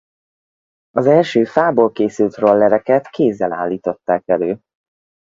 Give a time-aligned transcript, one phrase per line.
[0.91, 4.59] Az első fából készült rollereket kézzel állították elő.